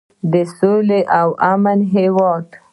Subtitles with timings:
[0.31, 2.47] د سولې او امن هیواد.